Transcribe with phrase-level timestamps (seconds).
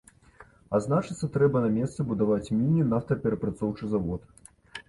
[0.77, 4.21] А значыцца, трэба на месцы будаваць міні-нафтаперапрацоўчы завод.